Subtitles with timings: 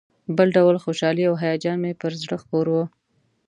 [0.37, 2.75] بل ډول خوشالي او هیجان مې پر زړه خپور و.